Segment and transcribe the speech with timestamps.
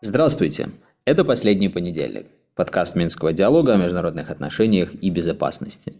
[0.00, 0.68] Здравствуйте!
[1.06, 5.94] Это «Последний понедельник»– подкаст Минского диалога о международных отношениях и безопасности.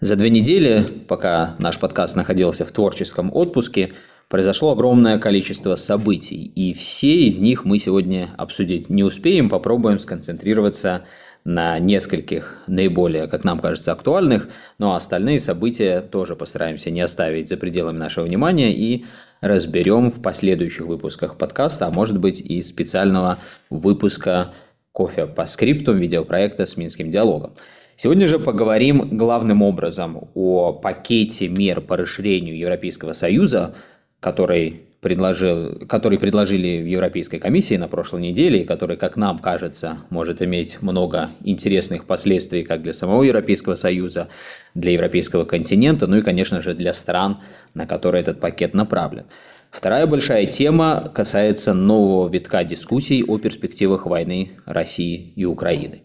[0.00, 3.92] За две недели, пока наш подкаст находился в творческом отпуске,
[4.28, 11.04] произошло огромное количество событий, и все из них мы сегодня обсудить не успеем, попробуем сконцентрироваться
[11.44, 14.48] на нескольких наиболее, как нам кажется, актуальных,
[14.78, 19.04] но остальные события тоже постараемся не оставить за пределами нашего внимания и
[19.40, 23.38] разберем в последующих выпусках подкаста, а может быть и специального
[23.70, 24.52] выпуска
[24.92, 27.54] «Кофе по скрипту» видеопроекта с Минским диалогом.
[27.96, 33.74] Сегодня же поговорим главным образом о пакете мер по расширению Европейского Союза,
[34.20, 39.98] который, предложил, который предложили в Европейской комиссии на прошлой неделе, и который, как нам кажется,
[40.10, 44.28] может иметь много интересных последствий как для самого Европейского Союза,
[44.74, 47.38] для европейского континента, ну и, конечно же, для стран,
[47.74, 49.24] на которые этот пакет направлен.
[49.70, 56.02] Вторая большая тема касается нового витка дискуссий о перспективах войны России и Украины.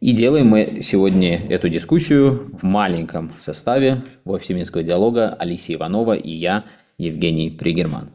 [0.00, 6.14] И делаем мы сегодня эту дискуссию в маленьком составе в офисе Минского диалога Алисия Иванова
[6.14, 6.64] и я,
[6.98, 8.10] Евгений Пригерман.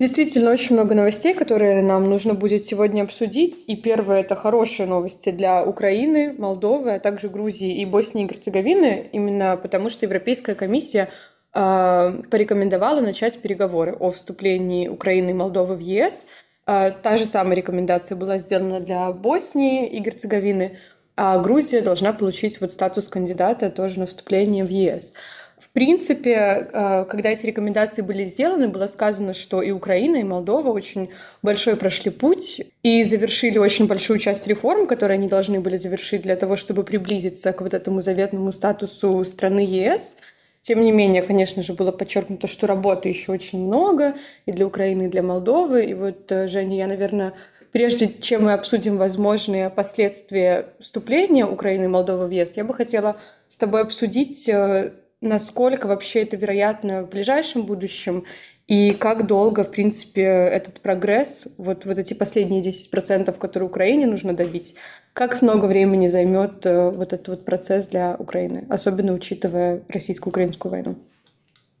[0.00, 3.64] Действительно, очень много новостей, которые нам нужно будет сегодня обсудить.
[3.66, 9.10] И первое– это хорошие новости для Украины, Молдовы, а также Грузии и Боснии и Герцеговины,
[9.12, 11.08] именно потому что Европейская комиссия
[11.52, 16.26] э, порекомендовала начать переговоры о вступлении Украины и Молдовы в ЕС.
[16.68, 20.78] Э, та же самая рекомендация была сделана для Боснии и Герцеговины,
[21.16, 25.14] а Грузия должна получить вот статус кандидата тоже на вступление в ЕС.
[25.60, 30.70] В принципе, э, когда эти рекомендации были сделаны, было сказано, что и Украина, и Молдова
[30.70, 31.10] очень
[31.42, 36.36] большой прошли путь и завершили очень большую часть реформ, которые они должны были завершить для
[36.36, 40.16] того, чтобы приблизиться к вот этому заветному статусу страны ЕС.
[40.62, 44.14] Тем не менее, конечно же, было подчеркнуто, что работы еще очень много
[44.46, 45.86] и для Украины, и для Молдовы.
[45.86, 47.32] И вот, э, Женя, я, наверное,
[47.72, 53.16] прежде чем мы обсудим возможные последствия вступления Украины и Молдовы в ЕС, я бы хотела
[53.48, 58.24] с тобой обсудить э, насколько вообще это вероятно в ближайшем будущем
[58.66, 64.34] и как долго, в принципе, этот прогресс, вот, вот эти последние 10%, которые Украине нужно
[64.34, 64.74] добить,
[65.14, 70.96] как много времени займет э, вот этот вот процесс для Украины, особенно учитывая российско-украинскую войну?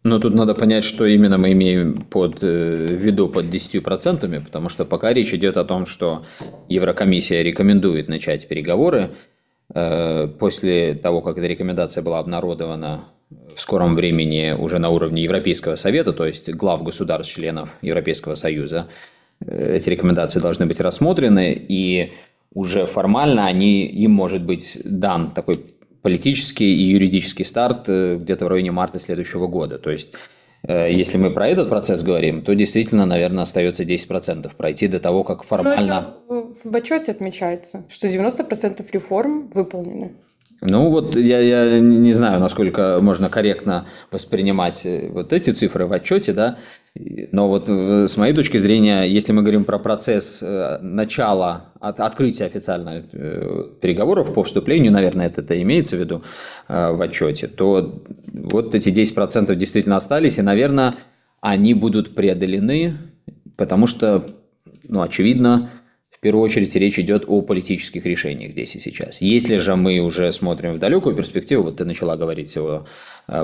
[0.02, 4.86] Но тут надо понять, что именно мы имеем под э, виду под 10%, потому что
[4.86, 6.24] пока речь идет о том, что
[6.70, 9.10] Еврокомиссия рекомендует начать переговоры,
[9.74, 15.74] э, после того, как эта рекомендация была обнародована в скором времени уже на уровне Европейского
[15.76, 18.88] Совета, то есть глав государств-членов Европейского Союза.
[19.44, 22.12] Э, эти рекомендации должны быть рассмотрены, и
[22.54, 25.64] уже формально они, им может быть дан такой
[26.02, 29.78] политический и юридический старт э, где-то в районе марта следующего года.
[29.78, 30.14] То есть
[30.62, 35.22] э, если мы про этот процесс говорим, то действительно, наверное, остается 10% пройти до того,
[35.24, 36.14] как формально...
[36.28, 40.14] Но в отчете отмечается, что 90% реформ выполнены.
[40.60, 45.92] Ну вот я, я не знаю, насколько можно корректно воспринимать э, вот эти цифры в
[45.92, 46.58] отчете, да,
[46.96, 52.00] но вот э, с моей точки зрения, если мы говорим про процесс э, начала, от,
[52.00, 53.02] открытия официально
[53.80, 56.24] переговоров по вступлению, наверное, это, это имеется в виду
[56.66, 60.96] в отчете, то вот эти 10% действительно остались, и, наверное,
[61.40, 62.96] они будут преодолены,
[63.56, 64.26] потому что,
[64.82, 65.70] ну, очевидно,
[66.18, 69.20] в первую очередь речь идет о политических решениях здесь и сейчас.
[69.20, 72.86] Если же мы уже смотрим в далекую перспективу, вот ты начала говорить о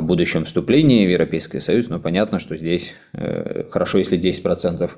[0.01, 4.91] будущем вступлении в Европейский Союз, но понятно, что здесь э, хорошо, если 10%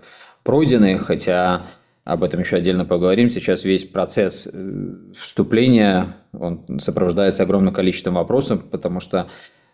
[0.42, 1.66] пройдены, хотя
[2.04, 3.28] об этом еще отдельно поговорим.
[3.28, 9.26] Сейчас весь процесс э, вступления, он сопровождается огромным количеством вопросов, потому что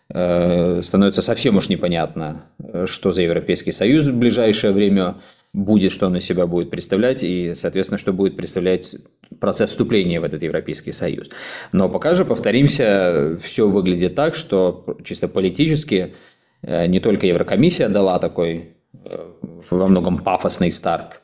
[0.08, 2.46] э, становится совсем уж непонятно,
[2.86, 5.18] что за Европейский Союз в ближайшее время
[5.52, 8.96] будет, что он из себя будет представлять, и, соответственно, что будет представлять
[9.38, 11.28] процесс вступления в этот Европейский Союз.
[11.72, 16.14] Но пока же, повторимся, все выглядит так, что чисто политически
[16.62, 18.70] э, не только Еврокомиссия дала такой
[19.04, 19.30] э,
[19.70, 21.20] во многом пафосный старт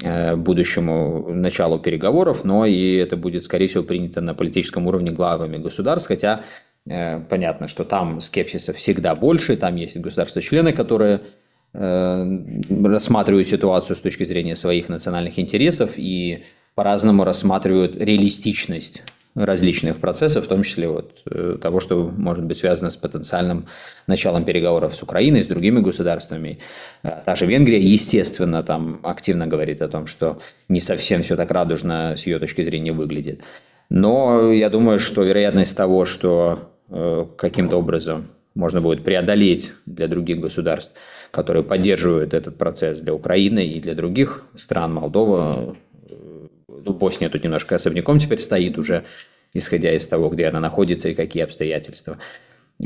[0.00, 5.56] э, будущему началу переговоров, но и это будет, скорее всего, принято на политическом уровне главами
[5.56, 6.42] государств, хотя
[6.86, 11.22] понятно, что там скепсиса всегда больше, там есть государства-члены, которые
[11.74, 16.44] рассматривают ситуацию с точки зрения своих национальных интересов и
[16.74, 19.02] по-разному рассматривают реалистичность
[19.34, 23.66] различных процессов, в том числе вот э, того, что может быть связано с потенциальным
[24.06, 26.58] началом переговоров с Украиной, с другими государствами.
[27.02, 31.50] Э, та же Венгрия, естественно, там активно говорит о том, что не совсем все так
[31.50, 33.40] радужно с ее точки зрения выглядит.
[33.90, 40.38] Но я думаю, что вероятность того, что э, каким-то образом можно будет преодолеть для других
[40.38, 40.94] государств,
[41.34, 45.76] которые поддерживают этот процесс для Украины и для других стран, Молдова,
[46.68, 49.04] ну, Босния тут немножко особняком теперь стоит уже,
[49.52, 52.18] исходя из того, где она находится и какие обстоятельства.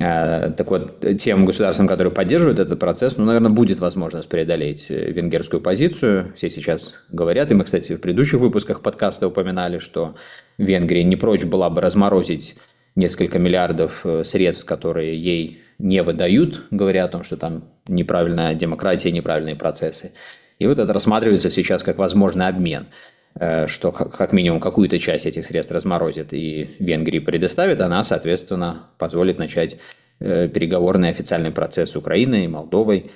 [0.01, 5.11] А, так вот, тем государствам, которые поддерживают этот процесс, ну, наверное, будет возможность преодолеть э,
[5.11, 6.33] венгерскую позицию.
[6.37, 10.15] Все сейчас говорят, и мы, кстати, в предыдущих выпусках подкаста упоминали, что
[10.59, 12.57] Венгрия не прочь была бы разморозить
[12.97, 19.11] несколько миллиардов э, средств, которые ей не выдают, говоря о том, что там неправильная демократия,
[19.11, 20.13] неправильные процессы.
[20.59, 22.87] И вот это рассматривается сейчас как возможный обмен.
[23.35, 29.39] Э, что как минимум какую-то часть этих средств разморозит и Венгрии предоставит, она, соответственно, позволит
[29.39, 29.79] начать
[30.21, 33.11] э, переговорный официальный процесс с Украиной и Молдовой.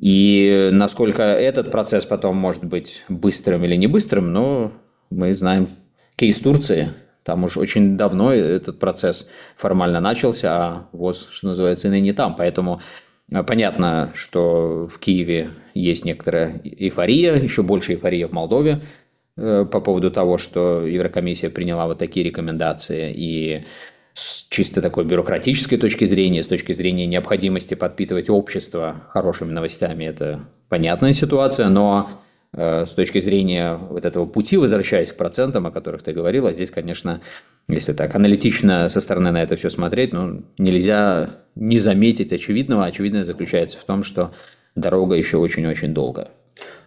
[0.00, 4.72] И насколько этот процесс потом может быть быстрым или не быстрым, ну,
[5.10, 5.70] мы знаем
[6.16, 6.90] кейс Турции.
[7.24, 12.36] Там уж очень давно этот процесс формально начался, а ВОЗ, что называется, и не там.
[12.36, 12.80] Поэтому
[13.42, 18.82] понятно, что в Киеве есть некоторая эйфория, еще больше эйфория в Молдове
[19.38, 23.64] Э, по поводу того, что Еврокомиссия приняла вот такие рекомендации, и
[24.14, 30.48] с чисто такой бюрократической точки зрения, с точки зрения необходимости подпитывать общество хорошими новостями, это
[30.70, 32.22] понятная ситуация, но
[32.56, 37.20] с точки зрения вот этого пути, возвращаясь к процентам, о которых ты говорила, здесь, конечно,
[37.68, 42.84] если так аналитично со стороны на это все смотреть, ну, нельзя не заметить очевидного.
[42.86, 44.32] Очевидное заключается в том, что
[44.74, 46.28] дорога еще очень-очень долгая.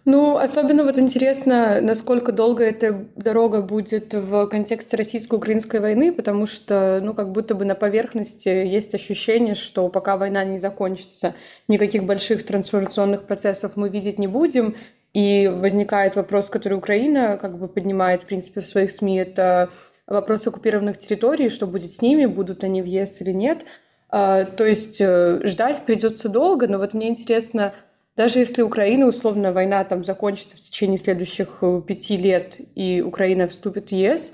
[0.06, 7.00] Ну, особенно вот интересно, насколько долго эта дорога будет в контексте российско-украинской войны, потому что,
[7.04, 11.36] ну, как будто бы на поверхности есть ощущение, что пока война не закончится,
[11.68, 14.75] никаких больших трансформационных процессов мы видеть не будем.
[15.13, 19.69] И возникает вопрос, который Украина как бы поднимает, в принципе, в своих СМИ, это
[20.06, 23.65] вопрос оккупированных территорий, что будет с ними, будут они в ЕС или нет.
[24.09, 27.73] А, то есть э, ждать придется долго, но вот мне интересно,
[28.15, 33.47] даже если Украина, условно, война там закончится в течение следующих э, пяти лет, и Украина
[33.47, 34.33] вступит в ЕС,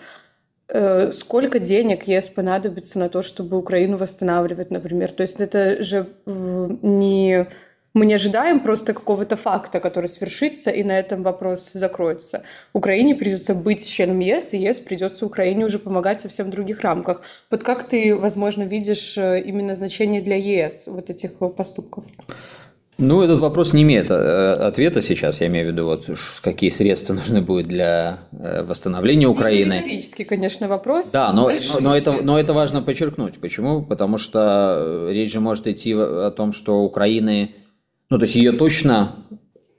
[0.69, 5.11] э, сколько денег ЕС понадобится на то, чтобы Украину восстанавливать, например.
[5.11, 7.47] То есть это же не...
[7.95, 12.43] Мы не ожидаем просто какого-то факта, который свершится, и на этом вопрос закроется.
[12.73, 17.21] Украине придется быть членом ЕС, и ЕС придется Украине уже помогать в совсем других рамках.
[17.49, 22.03] Вот как ты, возможно, видишь э, именно значение для ЕС вот этих поступков?
[22.97, 25.39] Ну, этот вопрос не имеет э, ответа сейчас.
[25.39, 26.09] Я имею в виду, вот
[26.41, 29.73] какие средства нужны будут для э, восстановления Украины.
[29.73, 31.11] Это риторический, конечно, вопрос.
[31.11, 33.39] Да, но, но, но, это, но это важно подчеркнуть.
[33.39, 33.81] Почему?
[33.83, 37.51] Потому что речь же может идти о том, что Украины,
[38.15, 39.15] ну, то есть ее точно,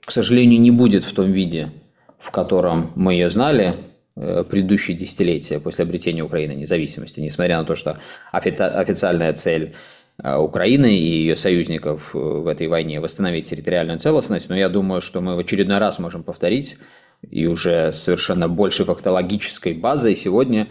[0.05, 1.71] к сожалению, не будет в том виде,
[2.19, 3.75] в котором мы ее знали
[4.15, 7.99] предыдущие десятилетия после обретения Украины независимости, несмотря на то, что
[8.31, 9.75] официальная цель
[10.23, 15.01] Э, Украины и ее союзников э, в этой войне восстановить территориальную целостность, но я думаю,
[15.01, 16.77] что мы в очередной раз можем повторить
[17.29, 20.67] и уже совершенно больше фактологической базой сегодня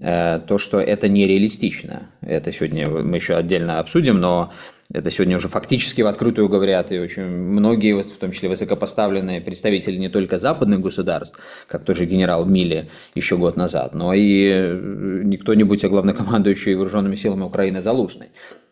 [0.00, 2.10] э, то, что это нереалистично.
[2.22, 4.52] Это сегодня мы еще отдельно обсудим, но
[4.92, 9.96] это сегодня уже фактически в открытую говорят, и очень многие, в том числе высокопоставленные представители
[9.96, 14.78] не только западных государств, как тот же генерал Милли еще год назад, но и
[15.24, 18.28] не кто-нибудь, а главнокомандующий вооруженными силами Украины Залужный.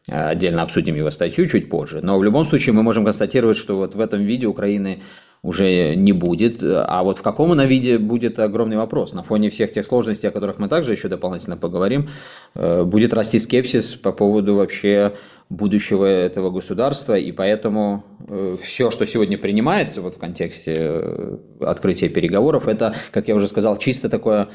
[0.08, 2.00] Э, отдельно обсудим его статью чуть позже.
[2.02, 5.02] Но в любом случае мы можем констатировать, что вот в этом виде Украины
[5.42, 6.62] уже не будет.
[6.62, 9.12] А вот в каком она виде будет огромный вопрос.
[9.12, 12.08] На фоне всех тех сложностей, о которых мы также еще дополнительно поговорим,
[12.54, 15.12] э, будет расти скепсис по поводу вообще
[15.48, 22.68] будущего этого государства, и поэтому э, все, что сегодня принимается вот в контексте открытия переговоров,
[22.68, 24.48] это, как я уже сказал, чисто такое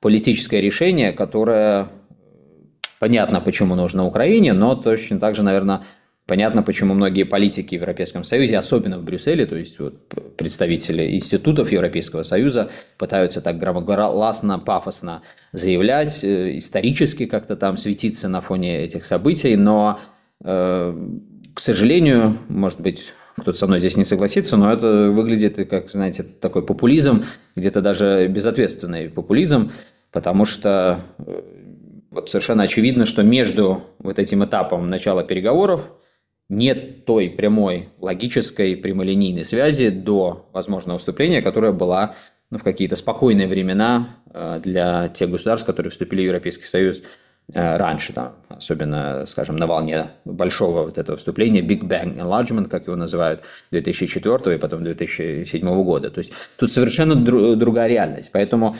[0.00, 1.90] политическое решение, которое
[2.98, 5.82] Понятно, почему нужно Украине, но точно так же, наверное,
[6.26, 11.70] понятно, почему многие политики в Европейском Союзе, особенно в Брюсселе, то есть вот представители институтов
[11.72, 15.22] Европейского Союза пытаются так громогласно, пафосно
[15.52, 22.80] заявлять, э, исторически как-то там светиться на фоне этих событий, но, э, к сожалению, может
[22.80, 27.24] быть, кто-то со мной здесь не согласится, но это выглядит как, знаете, такой популизм,
[27.54, 29.72] где-то даже безответственный популизм,
[30.10, 31.42] потому что э,
[32.10, 35.90] вот совершенно очевидно, что между вот этим этапом начала переговоров
[36.48, 42.14] нет той прямой логической прямолинейной связи до возможного вступления, которая была
[42.50, 47.00] ну, в какие-то спокойные времена э, для тех государств, которые вступили в Европейский Союз.
[47.00, 47.04] э,
[47.52, 52.96] раньше, там, особенно, скажем, на волне большого вот этого вступления, Big Bang Enlargement, как его
[52.96, 56.10] называют, 2004 и потом 2007 года.
[56.10, 58.30] То есть тут совершенно другая реальность.
[58.32, 58.76] Поэтому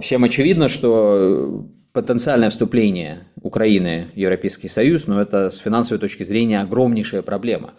[0.00, 6.60] всем очевидно, что потенциальное вступление Украины в Европейский Союз, но это с финансовой точки зрения
[6.60, 7.72] огромнейшая проблема.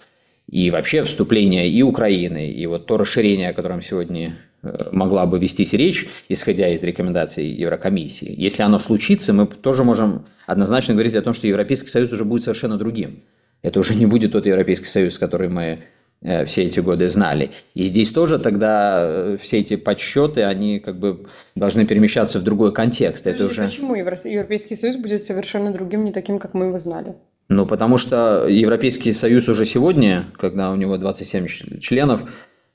[0.50, 4.57] И вообще вступление и Украины, и вот то расширение, о котором сегодня э,
[4.92, 8.34] могла бы вестись речь, исходя из рекомендаций Еврокомиссии.
[8.36, 12.44] Если оно случится, мы тоже можем однозначно говорить о том, что Европейский Союз уже будет
[12.44, 13.24] совершенно другим.
[13.62, 15.80] Это уже не будет тот Европейский Союз, который мы
[16.22, 17.52] Э, все эти годы знали.
[17.76, 22.74] И здесь тоже тогда э, все эти подсчеты, они как бы должны перемещаться в другой
[22.74, 23.24] контекст.
[23.24, 23.64] Подожди, Это уже...
[23.64, 27.16] Почему Европейский Союз будет совершенно другим, не таким, как мы его знали?
[27.50, 31.48] Ну, потому что Европейский Союз уже сегодня, когда у него 27
[31.80, 32.24] членов,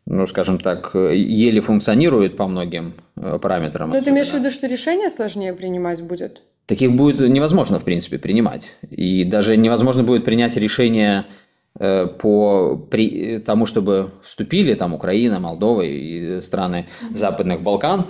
[0.07, 3.91] ну, скажем так, еле функционирует по многим э, параметрам.
[3.91, 6.43] Но ты имеешь в виду, что решение сложнее принимать будет?
[6.67, 8.77] Таких будет невозможно, в принципе, принимать.
[8.91, 11.25] И даже невозможно будет принять решение
[11.79, 18.07] Э, по при, тому, чтобы вступили там Украина, Молдова и страны Западных Балкан,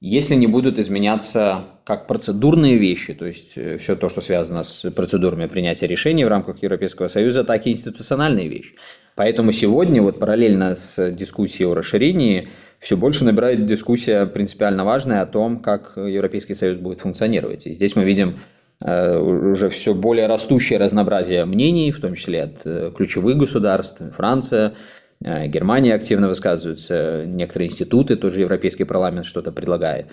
[0.00, 4.90] если не будут изменяться как процедурные вещи, то есть э, все то, что связано с
[4.90, 8.74] процедурами принятия решений в рамках Европейского Союза, так и институциональные вещи.
[9.18, 12.48] Поэтому сегодня вот параллельно с дискуссией о расширении
[12.78, 17.66] все больше набирает дискуссия принципиально важная о том, как Европейский Союз будет функционировать.
[17.66, 18.36] И здесь мы видим
[18.80, 24.74] Э, уже все более растущее разнообразие мнений, в том числе от э, ключевых государств, Франция,
[25.20, 30.06] Германия активно высказываются, некоторые институты, тоже Европейский парламент что-то предлагает.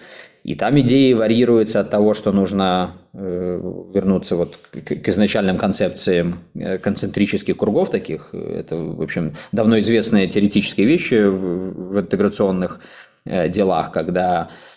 [0.43, 6.39] И там идеи варьируются от того, что нужно вернуться вот к изначальным концепциям
[6.81, 8.33] концентрических кругов таких.
[8.33, 12.79] Это, в общем, давно известные теоретические вещи в интеграционных
[13.25, 14.75] делах, когда Э,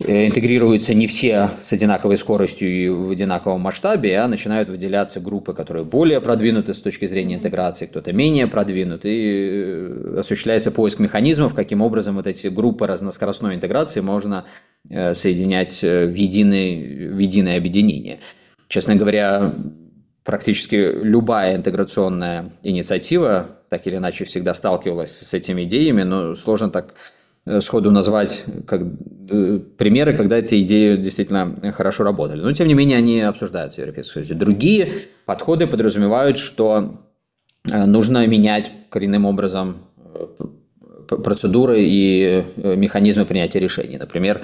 [0.00, 5.84] интегрируются не все с одинаковой скоростью и в одинаковом масштабе, а начинают выделяться группы, которые
[5.84, 11.80] более продвинуты с точки зрения интеграции, кто-то менее продвинут, и э, осуществляется поиск механизмов, каким
[11.80, 14.46] образом вот эти группы разноскоростной интеграции можно
[14.90, 18.18] э, соединять в, единый, в единое объединение.
[18.66, 19.54] Честно говоря,
[20.24, 26.94] практически любая интеграционная инициатива так или иначе всегда сталкивалась с этими идеями, но сложно так
[26.94, 27.23] Э,
[27.60, 32.40] сходу назвать как, э, примеры, когда эти идеи действительно хорошо работали.
[32.40, 34.34] Но, тем не менее, они обсуждаются в Европейском Союзе.
[34.34, 34.92] Другие
[35.26, 37.02] подходы подразумевают, что
[37.70, 39.76] э, нужно менять коренным образом
[41.06, 43.98] процедуры и механизмы принятия решений.
[43.98, 44.40] Например,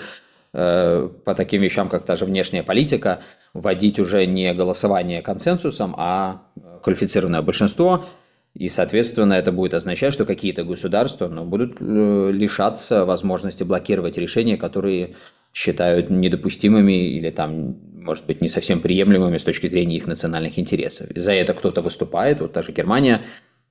[0.53, 3.21] по таким вещам, как та же внешняя политика,
[3.55, 6.43] вводить уже не голосование консенсусом, а
[6.83, 8.05] квалифицированное большинство–
[8.55, 14.57] и, соответственно, это будет означать, что какие-то государства ну, будут э, лишаться возможности блокировать решения,
[14.57, 15.15] которые
[15.53, 21.09] считают недопустимыми или там, может быть, не совсем приемлемыми с точки зрения их национальных интересов.
[21.15, 23.23] За это кто-то выступает, вот та же Германия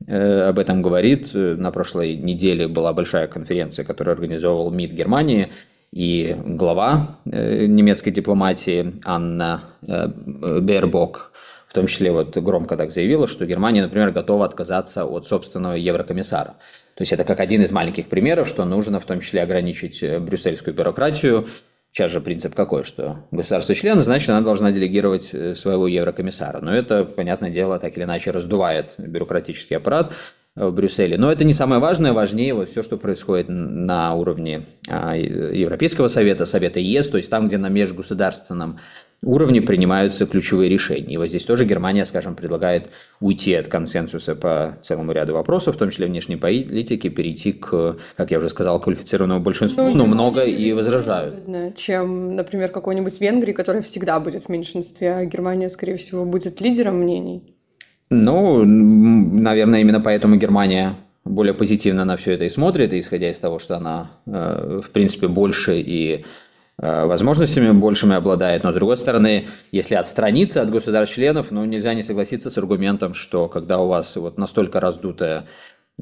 [0.07, 1.33] э, об этом говорит.
[1.33, 5.50] На прошлой неделе была большая конференция, которую организовывал МИД Германии,
[5.91, 11.33] и глава э, немецкой дипломатии Анна Бербок
[11.69, 16.55] в том числе вот громко так заявила, что Германия, например, готова отказаться от собственного еврокомиссара.
[16.95, 20.19] То есть это как один из маленьких примеров, что нужно в том числе ограничить э,
[20.19, 21.47] брюссельскую бюрократию.
[21.91, 26.59] Сейчас же принцип какой, что государство-член, значит, она должна делегировать э, своего еврокомиссара.
[26.59, 30.11] Но это, понятное дело, так или иначе раздувает бюрократический аппарат
[30.55, 31.19] э, в Брюсселе.
[31.19, 36.47] Но это не самое важное, важнее вот все, что происходит на уровне а, Европейского совета,
[36.47, 38.79] Совета ЕС, то есть там, где на межгосударственном
[39.21, 41.13] уровне принимаются ключевые решения.
[41.13, 45.77] И вот здесь тоже Германия, скажем, предлагает уйти от консенсуса по целому ряду вопросов, в
[45.77, 50.43] том числе внешней политики, перейти к, как я уже сказал, квалифицированному большинству, ну, но много
[50.43, 51.43] и возражают.
[51.75, 56.99] Чем, например, какой-нибудь Венгрии, которая всегда будет в меньшинстве, а Германия, скорее всего, будет лидером
[56.99, 57.55] мнений.
[58.09, 60.95] Ну, наверное, именно поэтому Германия
[61.25, 65.27] более позитивно на все это и смотрит, исходя из того, что она, э, в принципе,
[65.27, 66.25] больше и
[66.81, 72.50] возможностями большими обладает, но с другой стороны, если отстраниться от государств-членов, ну, нельзя не согласиться
[72.50, 75.45] с аргументом, что когда у вас вот настолько раздутая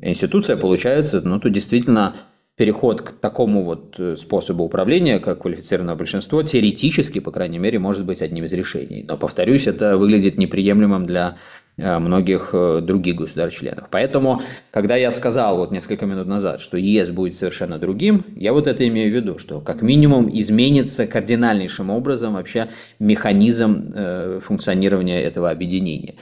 [0.01, 2.15] институция получается, ну, то действительно
[2.55, 8.05] переход к такому вот э, способу управления, как квалифицированное большинство, теоретически, по крайней мере, может
[8.05, 9.05] быть одним из решений.
[9.07, 13.87] Но, повторюсь, это выглядит неприемлемым для Э, многих э, других государств-членов.
[13.91, 14.41] Поэтому,
[14.71, 18.87] когда я сказал вот несколько минут назад, что ЕС будет совершенно другим, я вот это
[18.87, 22.67] имею в виду, что как минимум изменится кардинальнейшим образом вообще
[22.99, 26.15] механизм э, функционирования этого объединения.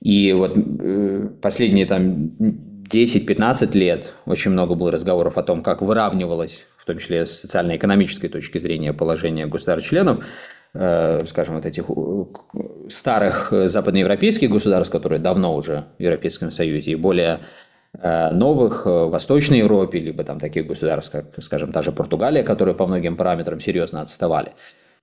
[0.00, 0.56] И вот
[1.42, 2.30] последние там
[2.90, 8.28] 10-15 лет очень много было разговоров о том, как выравнивалось, в том числе с социально-экономической
[8.28, 10.24] точки зрения, положение государств-членов.
[10.72, 11.86] Э, скажем, вот этих
[12.88, 17.40] старых западноевропейских государств, которые давно уже в Европейском Союзе, и более
[17.98, 22.76] э, новых в Восточной Европе, либо там таких государств, как, скажем, та же Португалия, которые
[22.76, 24.52] по многим параметрам серьезно отставали.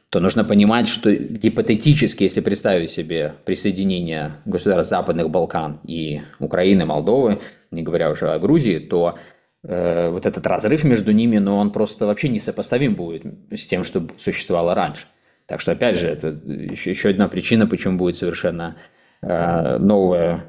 [0.10, 7.40] то нужно понимать, что гипотетически, если представить себе присоединение государств Западных Балкан и Украины, Молдовы,
[7.72, 9.18] не говоря уже о Грузии, то
[9.64, 14.08] э, вот этот разрыв между ними, но он просто вообще несопоставим будет с тем, что
[14.18, 15.08] существовало раньше.
[15.48, 18.76] Так что, опять же, это еще, еще одна причина, почему будет совершенно
[19.22, 20.46] э, новая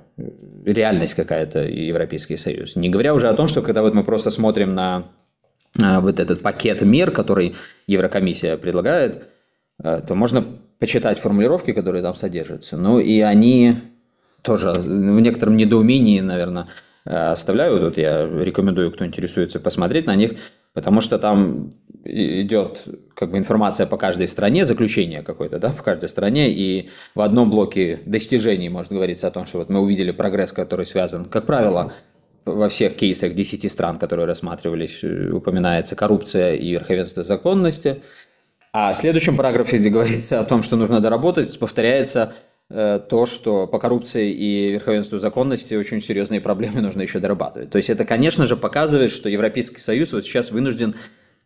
[0.64, 2.76] реальность какая-то Европейский Союз.
[2.76, 5.04] Не говоря уже о том, что когда вот мы просто смотрим на
[5.78, 7.54] э, вот этот пакет мер, который
[7.86, 9.28] Еврокомиссия предлагает,
[9.82, 10.44] Э, то можно
[10.78, 12.76] почитать формулировки, которые там содержатся.
[12.76, 13.76] Ну и они
[14.42, 16.68] тоже в некотором недоумении, наверное,
[17.04, 17.82] э, оставляют.
[17.82, 20.32] Вот я рекомендую, кто интересуется, посмотреть на них,
[20.74, 21.70] потому что там
[22.04, 22.84] идет
[23.14, 27.50] как бы информация по каждой стране, заключение какое-то, да, по каждой стране, и в одном
[27.50, 31.92] блоке достижений можно говориться о том, что вот мы увидели прогресс, который связан, как правило,
[32.44, 38.02] во всех кейсах 10 стран, которые рассматривались, э, упоминается коррупция и верховенство законности–
[38.72, 42.34] а в следующем параграфе, где говорится о том, что нужно доработать, повторяется
[42.70, 47.70] то, что по коррупции и верховенству законности очень серьезные проблемы нужно еще дорабатывать.
[47.70, 50.94] То есть это, конечно же, показывает, что Европейский Союз вот сейчас вынужден,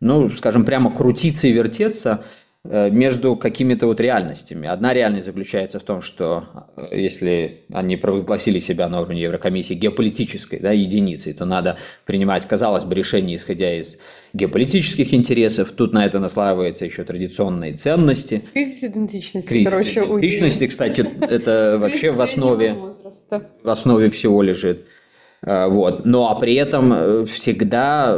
[0.01, 4.69] ну, скажем, прямо крутиться и вертеться Э, между какими-то вот реальностями.
[4.69, 6.45] Одна реальность заключается в том, что
[6.77, 12.85] э, если они провозгласили себя на уровне Еврокомиссии геополитической да, единицей, то надо принимать, казалось
[12.85, 13.97] бы, решения, исходя из
[14.31, 15.73] геополитических интересов.
[15.73, 18.41] Тут на это наслаиваются еще традиционные ценности.
[18.53, 19.49] Кризис идентичности.
[19.49, 22.77] Кризис короче, идентичности, кстати, это вообще в основе,
[23.61, 24.85] в основе всего лежит.
[25.41, 26.05] Э, вот.
[26.05, 28.17] Но а при этом всегда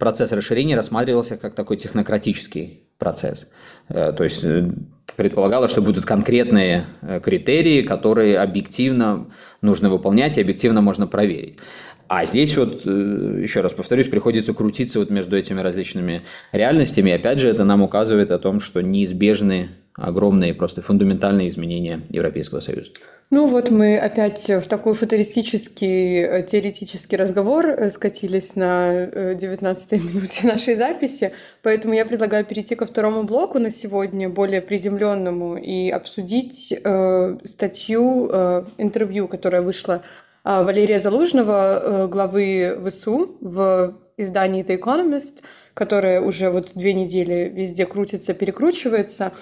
[0.00, 3.48] процесс расширения рассматривался как такой технократический процесс.
[3.88, 4.70] Э, то есть э,
[5.16, 9.26] предполагалось, что будут конкретные э, критерии, которые объективно
[9.60, 11.58] нужно выполнять и объективно можно проверить.
[12.06, 16.20] А здесь вот, еще раз повторюсь, приходится крутиться вот между этими различными
[16.52, 17.08] реальностями.
[17.08, 22.60] И опять же, это нам указывает о том, что неизбежны огромные, просто фундаментальные изменения Европейского
[22.60, 22.90] Союза.
[23.30, 30.00] Ну вот мы опять в такой футуристический, э, теоретический разговор э, скатились на 19-й э,
[30.00, 35.90] минуте нашей записи, поэтому я предлагаю перейти ко второму блоку на сегодня, более приземленному, и
[35.90, 40.02] обсудить э, статью, э, интервью, которая вышла
[40.44, 47.52] э, Валерия Залужного, э, главы ВСУ в издании The Economist, которая уже вот две недели
[47.52, 49.32] везде крутится, перекручивается.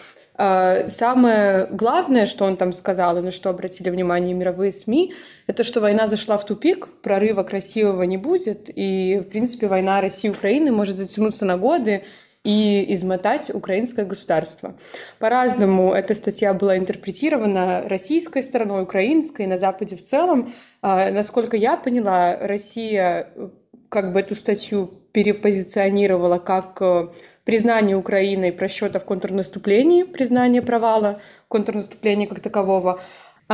[0.44, 5.14] А, самое главное, что он там сказал, и на что обратили внимание мировые СМИ,
[5.46, 10.26] это что война зашла в тупик, прорыва красивого не будет, и, в принципе, война России
[10.26, 12.02] и Украины может затянуться на годы
[12.42, 14.74] и измотать украинское государство.
[15.20, 20.52] По-разному эта статья была интерпретирована российской стороной, украинской, на Западе в целом.
[20.80, 23.28] А, насколько я поняла, Россия
[23.88, 27.08] как бы эту статью перепозиционировала как э,
[27.44, 33.00] признание Украины просчета в контрнаступлении, признание провала контрнаступления как такового.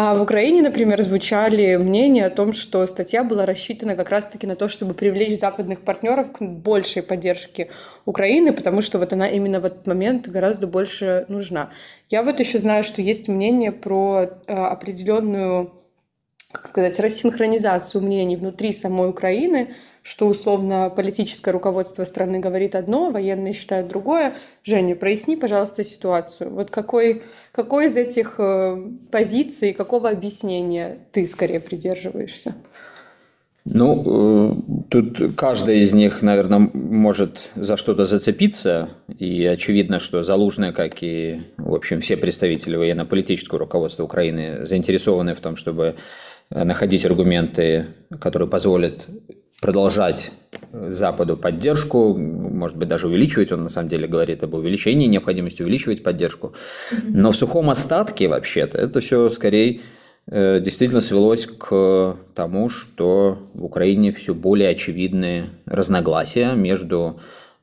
[0.00, 4.54] А в Украине, например, звучали мнения о том, что статья была рассчитана как раз-таки на
[4.54, 7.70] то, чтобы привлечь западных партнеров к большей поддержке
[8.04, 11.72] Украины, потому что вот она именно в этот момент гораздо больше нужна.
[12.10, 15.72] Я вот еще знаю, что есть мнение про э, определенную,
[16.52, 23.52] как сказать, рассинхронизацию мнений внутри самой Украины, что условно политическое руководство страны говорит одно, военные
[23.52, 24.34] считают другое.
[24.64, 26.50] Женя, проясни, пожалуйста, ситуацию.
[26.50, 28.76] Вот какой, какой из этих э,
[29.10, 32.54] позиций, какого объяснения ты скорее придерживаешься?
[33.64, 38.90] Ну, э, тут каждая из них, наверное, может за что-то зацепиться.
[39.18, 45.40] И очевидно, что Залужная, как и, в общем, все представители военно-политического руководства Украины заинтересованы в
[45.40, 45.96] том, чтобы
[46.50, 47.88] находить аргументы,
[48.20, 49.06] которые позволят
[49.60, 50.32] продолжать
[50.72, 56.02] Западу поддержку, может быть, даже увеличивать, он на самом деле говорит об увеличении, необходимости увеличивать
[56.02, 56.52] поддержку.
[57.02, 59.80] Но в сухом остатке, вообще-то, это все скорее
[60.26, 67.20] э, действительно свелось к тому, что в Украине все более очевидные разногласия между,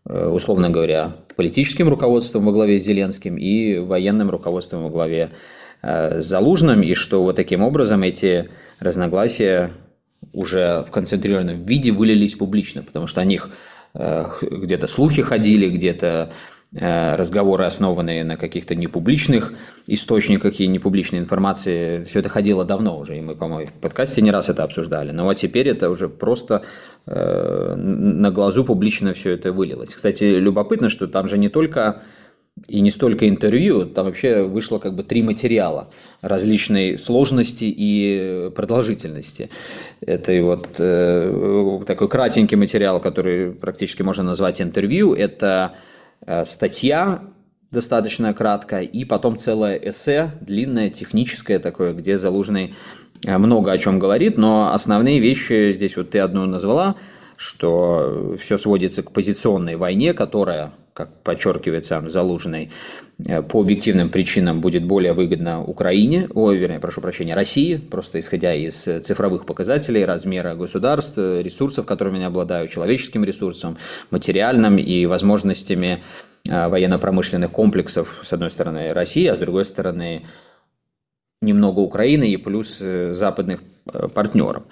[0.07, 5.29] э, условно говоря, политическим руководством во главе с Зеленским и военным руководством во главе
[5.81, 9.71] э, с Залужным, и что вот таким образом эти разногласия
[10.35, 13.49] уже в концентрированном виде вылились публично, потому что о них
[13.93, 16.31] э, где-то слухи ходили, где-то
[16.73, 19.53] э, разговоры, основанные на каких-то непубличных
[19.87, 24.31] источниках и непубличной информации, все это ходило давно уже, и мы, по-моему, в подкасте не
[24.31, 25.11] раз это обсуждали.
[25.11, 26.63] Но вот теперь это уже просто
[27.05, 29.95] э, на глазу публично все это вылилось.
[29.95, 32.01] Кстати, любопытно, что там же не только
[32.67, 35.89] и не столько интервью, там вообще вышло как бы три материала
[36.21, 39.49] различной сложности и продолжительности.
[39.99, 45.75] Это и вот э, такой кратенький материал, который практически можно назвать интервью, это
[46.25, 47.23] э, статья
[47.71, 52.73] достаточно кратко, и потом целое эссе, длинное, техническое такое, где Залужный
[53.25, 56.95] э, много о чем говорит, но основные вещи здесь вот ты одну назвала,
[57.35, 62.71] что все сводится к позиционной войне, которая, как подчеркивает сам Залужный,
[63.19, 68.55] э, по объективным причинам будет более выгодна Украине, о, вернее, прошу прощения, России, просто исходя
[68.55, 73.77] из цифровых показателей, размера государств, ресурсов, которыми они обладают, человеческим ресурсом,
[74.09, 76.01] материальным и возможностями
[76.47, 80.25] Э, военно-промышленных комплексов, с одной стороны, России, а с другой стороны,
[81.41, 84.63] немного Украины и плюс э, западных э, партнеров.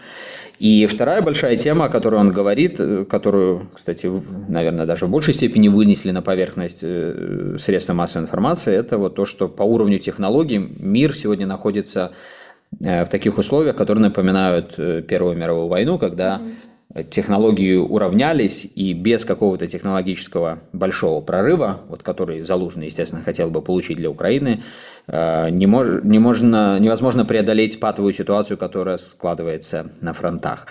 [0.60, 4.10] И вторая большая тема, о которой он говорит, которую, кстати,
[4.48, 9.50] наверное, даже в большей степени вынесли на поверхность средства массовой информации, это вот то, что
[9.50, 12.12] по уровню технологий мир сегодня находится
[12.80, 14.76] в таких условиях, которые напоминают
[15.08, 16.73] Первую мировую войну, когда mm-hmm
[17.10, 23.98] технологии уравнялись, и без какого-то технологического большого прорыва, вот который Залужный, естественно, хотел бы получить
[23.98, 24.62] для Украины,
[25.08, 30.68] э, не, мож, не можно, невозможно преодолеть патовую ситуацию, которая складывается на фронтах.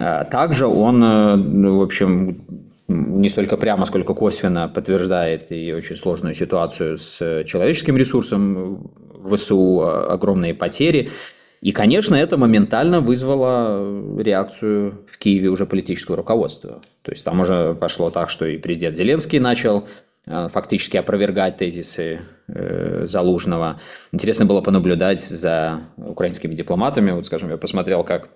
[0.00, 2.44] Э, также он, э, ну, в общем,
[2.88, 8.90] не столько прямо, сколько косвенно подтверждает и очень сложную ситуацию с человеческим ресурсом
[9.22, 11.10] ВСУ, огромные потери–
[11.62, 16.82] и, конечно, это моментально вызвало реакцию в Киеве уже политического руководства.
[17.02, 19.86] То есть там уже пошло так, что и президент Зеленский начал
[20.26, 23.80] э, фактически опровергать тезисы э, Залужного.
[24.10, 27.12] Интересно было понаблюдать за украинскими дипломатами.
[27.12, 28.30] Вот, скажем, я посмотрел, как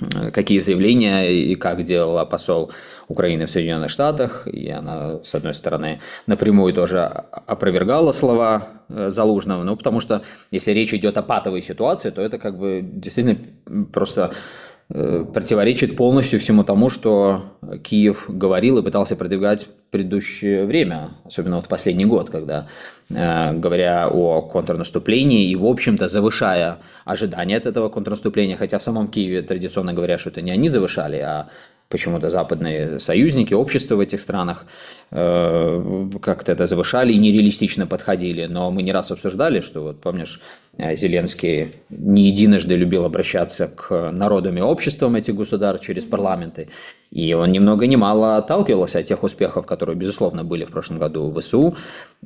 [0.00, 2.72] Э, какие заявления и как делала посол
[3.08, 4.46] Украины в Соединенных Штатах.
[4.46, 10.72] И она, с одной стороны, напрямую тоже опровергала слова э, Залужного, ну, потому что если
[10.72, 13.38] речь идет о патовой ситуации, то это как бы действительно
[13.92, 14.32] просто
[14.90, 21.56] Э, противоречит полностью всему тому, что Киев говорил и пытался продвигать в предыдущее время, особенно
[21.56, 22.68] вот в последний год, когда,
[23.10, 29.08] э, говоря о контрнаступлении и, в общем-то, завышая ожидания от этого контрнаступления, хотя в самом
[29.08, 31.48] Киеве традиционно говорят, что это не они завышали, а
[31.88, 34.66] почему-то западные союзники, общества в этих странах
[35.10, 38.46] э, как-то это завышали и нереалистично подходили.
[38.46, 40.40] Но мы не раз обсуждали, что вот помнишь,
[40.78, 46.68] Зеленский не единожды любил обращаться к народам и обществам этих государств через парламенты.
[47.10, 50.98] И он ни много ни мало отталкивался от тех успехов, которые, безусловно, были в прошлом
[50.98, 51.76] году в ВСУ,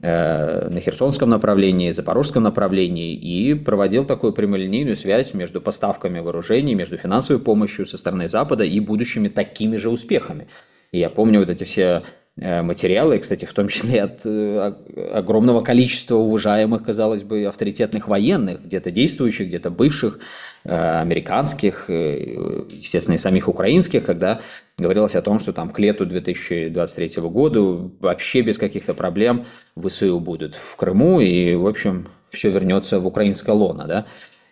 [0.03, 6.99] э, на Херсонском направлении, Запорожском направлении, и проводил такую прямолинейную связь между поставками вооружений, между
[6.99, 10.47] финансовой помощью со стороны Запада и будущими такими же успехами.
[10.91, 12.03] И я помню вот эти все
[12.39, 14.75] Э, материалы, кстати, в том числе от э,
[15.13, 20.19] огромного количества уважаемых, казалось бы, авторитетных военных, где-то действующих, где-то бывших,
[20.65, 24.41] э, американских, естественно, и самих украинских, когда
[24.79, 27.61] говорилось о том, что там к лету 2023 года
[28.01, 29.45] вообще без каких-то проблем
[29.77, 34.07] ВСУ будут в Крыму, и, в общем, все вернется в украинское лоно, да.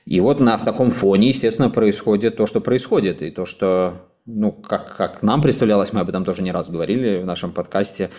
[0.05, 4.97] И вот на таком фоне, естественно, происходит то, что происходит, и то, что ну, как,
[4.97, 8.11] как нам представлялось, мы об этом тоже не раз говорили в нашем подкасте,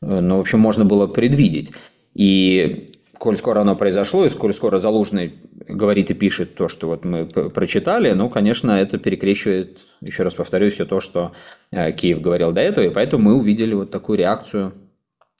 [0.00, 1.72] ну, в общем, можно было предвидеть.
[2.14, 5.34] И коль скоро оно произошло, и сколь скоро Залужный
[5.68, 10.74] говорит и пишет то, что вот мы прочитали, ну, конечно, это перекрещивает, еще раз повторюсь,
[10.74, 11.32] все то, что
[11.70, 14.72] э, Киев говорил до этого, и поэтому мы увидели вот такую реакцию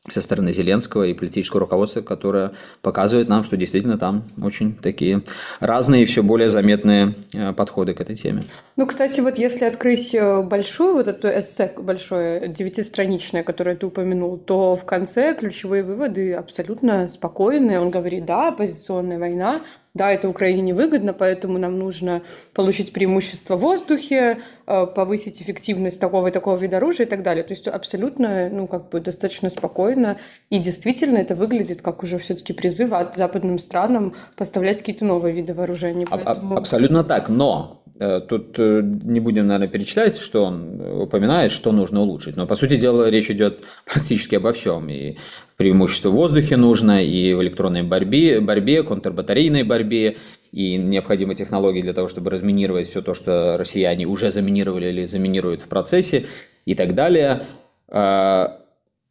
[0.08, 5.22] со стороны Зеленского и политического руководства, которое показывает нам, что действительно там очень такие
[5.60, 8.44] разные и все более заметные э, подходы к этой теме.
[8.76, 14.38] Ну, кстати, вот если открыть э, большую вот эту эссе, большое девятистраничное, которое ты упомянул,
[14.38, 17.78] то в конце ключевые выводы абсолютно спокойные.
[17.78, 19.60] Он говорит, да, оппозиционная война,
[19.92, 22.22] да, это Украине выгодно, поэтому нам нужно
[22.54, 27.42] получить преимущество в воздухе, э, повысить эффективность такого и такого вида оружия и так далее.
[27.42, 30.18] То есть абсолютно, ну, как бы достаточно спокойно.
[30.48, 35.54] И действительно это выглядит как уже все-таки призыв от западным странам поставлять какие-то новые виды
[35.54, 36.06] вооружений.
[36.08, 36.56] Поэтому...
[36.56, 42.34] Абсолютно так, но Тут э, не будем, наверное, перечислять, что он упоминает, что нужно улучшить.
[42.34, 44.88] Но, по сути дела, речь идет практически обо всем.
[44.88, 45.16] И
[45.58, 50.16] преимущество в воздухе нужно, и в электронной борьбе, борьбе, контрбатарейной борьбе,
[50.50, 55.60] и необходимы технологии для того, чтобы разминировать все то, что россияне уже заминировали или заминируют
[55.60, 56.24] в процессе
[56.64, 57.42] и так далее.
[57.88, 58.62] А,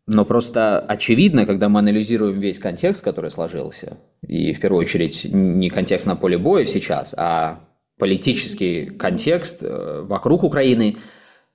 [0.08, 3.98] но просто очевидно, когда мы анализируем весь контекст, который сложился,
[4.28, 7.60] и в первую очередь не контекст на поле боя сейчас, а
[8.00, 10.98] политический контекст э, вокруг Украины,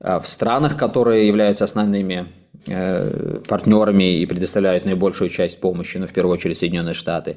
[0.00, 2.28] э, в странах, которые являются основными
[2.66, 7.36] Э, партнерами и предоставляют наибольшую часть помощи, ну, в первую очередь, Соединенные Штаты.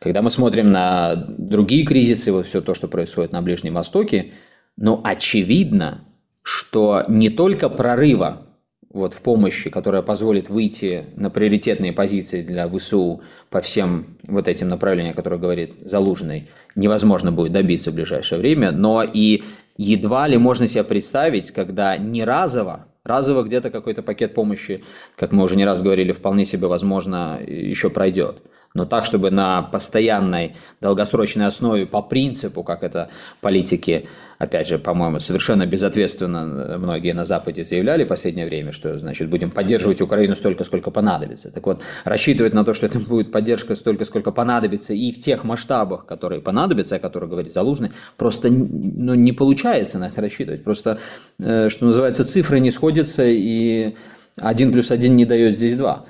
[0.00, 4.32] Когда мы смотрим на другие кризисы, вот все то, что происходит на Ближнем Востоке,
[4.76, 6.04] ну, очевидно,
[6.42, 8.48] что не только прорыва
[8.96, 14.68] вот в помощи, которая позволит выйти на приоритетные позиции для ВСУ по всем вот этим
[14.68, 19.44] направлениям, которые говорит Залужный, невозможно будет добиться в ближайшее время, но и
[19.76, 24.82] едва ли можно себе представить, когда не разово, разово где-то какой-то пакет помощи,
[25.16, 28.42] как мы уже не раз говорили, вполне себе возможно еще пройдет
[28.76, 33.08] но так, чтобы на постоянной долгосрочной основе по принципу, как это
[33.40, 34.06] политики,
[34.38, 39.50] опять же, по-моему, совершенно безответственно многие на Западе заявляли в последнее время, что, значит, будем
[39.50, 41.50] поддерживать Украину столько, сколько понадобится.
[41.50, 45.44] Так вот, рассчитывать на то, что это будет поддержка столько, сколько понадобится, и в тех
[45.44, 50.64] масштабах, которые понадобятся, о которых говорит Залужный, просто ну, не получается на это рассчитывать.
[50.64, 50.98] Просто,
[51.38, 53.96] э, что называется, цифры не сходятся, и
[54.38, 56.04] один плюс один не дает здесь два.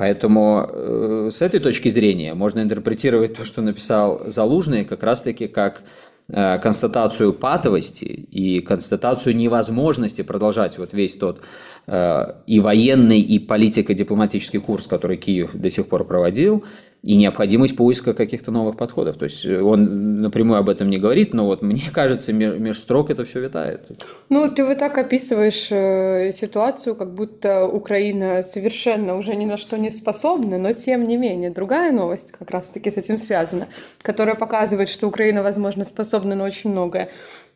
[0.00, 5.82] Поэтому э, с этой точки зрения можно интерпретировать то, что написал Залужный, как раз-таки как
[6.28, 11.42] э, констатацию патовости и констатацию невозможности продолжать вот весь тот
[11.86, 16.64] э, и военный, и политико-дипломатический курс, который Киев до сих пор проводил,
[17.02, 19.16] и необходимость поиска каких-то новых подходов.
[19.16, 23.10] То есть э, он напрямую об этом не говорит, но вот мне кажется, меж строк
[23.10, 23.88] это все витает.
[24.28, 29.78] Ну, ты вот так описываешь э, ситуацию, как будто Украина совершенно уже ни на что
[29.78, 31.50] не способна, но тем не менее.
[31.50, 33.68] Другая новость как раз-таки с этим связана,
[34.02, 37.10] которая показывает, что Украина, возможно, способна на очень многое.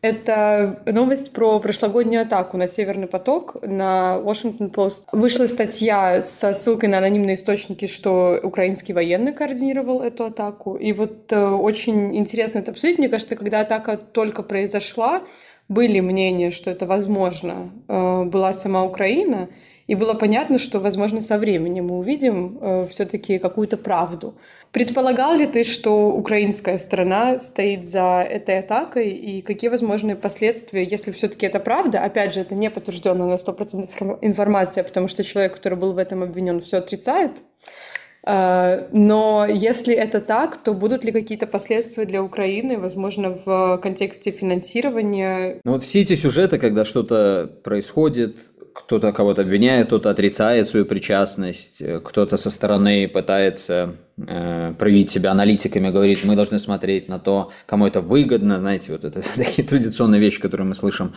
[0.04, 5.04] Это новость про прошлогоднюю атаку на Северный поток на Washington Post.
[5.12, 10.76] Вышла статья со ссылкой на анонимные источники, что украинский военный координировал эту атаку.
[10.76, 12.98] И вот э, очень интересно это обсудить.
[12.98, 15.22] Мне кажется, когда атака только произошла,
[15.70, 19.48] были мнения, что это возможно, э, была сама Украина.
[19.86, 24.34] И было понятно, что, возможно, со временем мы увидим э, все-таки какую-то правду.
[24.72, 31.12] Предполагал ли ты, что украинская сторона стоит за этой атакой, и какие возможные последствия, если
[31.12, 32.00] все-таки это правда?
[32.00, 36.22] Опять же, это не подтвержденная на 100% информация, потому что человек, который был в этом
[36.22, 37.42] обвинен, все отрицает.
[38.26, 44.30] Э, но если это так, то будут ли какие-то последствия для Украины, возможно, в контексте
[44.30, 45.60] финансирования?
[45.64, 48.36] Ну вот все эти сюжеты, когда что-то происходит,
[48.74, 55.30] кто-то кого-то обвиняет, кто-то отрицает свою причастность, э, кто-то со стороны пытается э, проявить себя
[55.30, 60.20] аналитиками, говорит, мы должны смотреть на то, кому это выгодно, знаете, вот это такие традиционные
[60.20, 61.14] вещи, которые мы слышим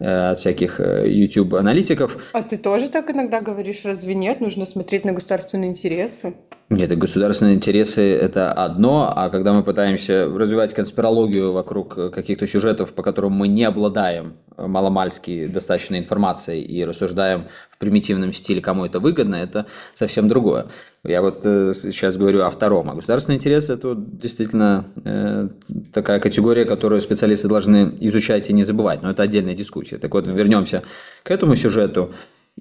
[0.00, 2.16] от всяких э, YouTube-аналитиков.
[2.32, 4.40] А ты тоже так иногда говоришь, разве нет?
[4.40, 6.34] Нужно смотреть на государственные интересы.
[6.70, 13.02] Нет, государственные интересы– это одно, а когда мы пытаемся развивать конспирологию вокруг каких-то сюжетов, по
[13.02, 17.48] которым мы не обладаем маломальски достаточной информацией и рассуждаем
[17.80, 20.66] примитивном стиле, кому это выгодно, это совсем другое.
[21.02, 22.90] Я вот э, сейчас говорю о втором.
[22.90, 25.48] А государственный интерес– это действительно э,
[25.92, 29.02] такая категория, которую специалисты должны изучать и не забывать.
[29.02, 29.96] Но это отдельная дискуссия.
[29.96, 30.82] Так вот, вернемся
[31.22, 32.12] к этому сюжету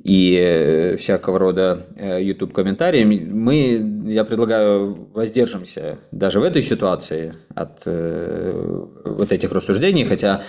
[0.02, 7.86] и э, всякого рода YouTube комментарии, мы, я предлагаю, воздержимся даже в этой ситуации от
[7.86, 10.44] вот этих рассуждений, хотя,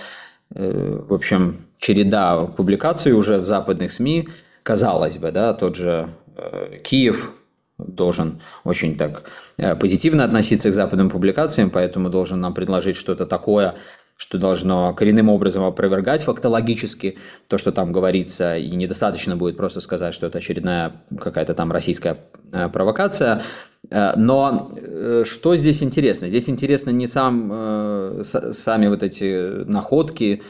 [0.49, 4.29] в общем, череда публикаций уже в западных СМИ,
[4.63, 7.33] казалось бы, да, тот же э, Киев
[7.77, 9.23] должен очень так
[9.57, 13.75] э, позитивно относиться к западным публикациям, поэтому должен нам предложить что-то такое,
[14.17, 20.13] что должно коренным образом опровергать фактологически то, что там говорится, и недостаточно будет просто сказать,
[20.13, 22.17] что это очередная какая-то там российская
[22.51, 23.41] э, провокация.
[23.89, 24.71] Но
[25.23, 26.29] что здесь интересно?
[26.29, 30.43] Здесь интересно не сам, сами вот эти находки,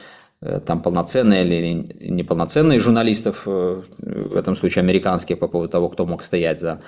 [0.66, 6.60] там полноценные или неполноценные журналистов, в этом случае американских, по поводу того, кто мог стоять
[6.60, 6.82] за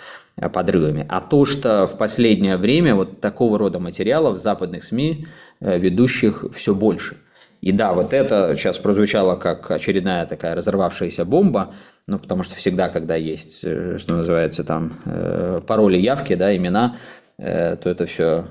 [0.52, 5.28] подрывами, а то, что в последнее время вот такого рода материалов западных СМИ
[5.64, 7.16] Э, ведущих все больше.
[7.62, 11.74] И да, вот это сейчас прозвучало как очередная такая разорвавшаяся бомба,
[12.06, 16.98] ну, потому что всегда, когда есть, э, что называется, там, э, пароли, явки, да, имена,
[17.38, 18.46] то это все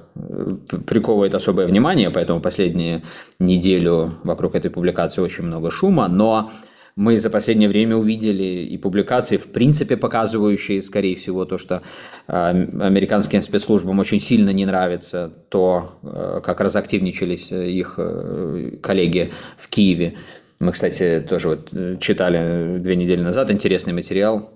[0.87, 3.03] приковывает особое внимание, поэтому последнюю
[3.39, 6.51] неделю вокруг этой публикации очень много шума, но
[6.97, 11.83] мы за последнее время увидели и публикации, в принципе, показывающие, скорее всего, то, что
[12.27, 19.33] а, американским спецслужбам очень сильно не нравится то, э, как разактивничались э, их э, коллеги
[19.57, 20.17] в Киеве.
[20.59, 24.51] Мы, кстати, тоже вот читали две недели назад интересный материал.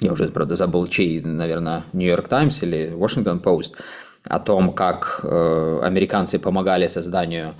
[0.00, 3.74] Я уже, правда, забыл, чей, наверное, Нью-Йорк Таймс или Washington Post,
[4.24, 7.54] о том, как американцы помогали созданию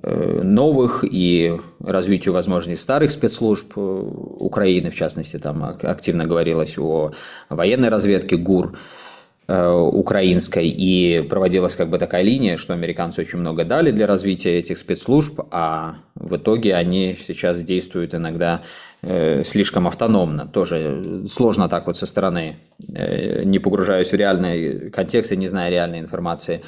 [0.00, 7.12] Э, новых и развитию возможностей старых спецслужб э, Украины, в частности, там активно говорилось о
[7.48, 8.78] военной разведке ГУР.
[9.48, 14.76] украинской, и проводилась как бы такая линия, что американцы очень много дали для развития этих
[14.76, 18.60] спецслужб, а в итоге они сейчас действуют иногда
[19.00, 20.46] слишком автономно.
[20.46, 22.56] Тоже сложно так вот со стороны,
[22.88, 26.62] не погружаясь в реальный контекст и не зная реальной информации,